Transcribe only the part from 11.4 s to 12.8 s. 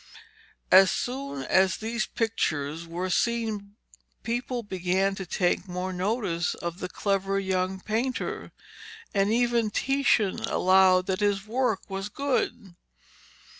work was good.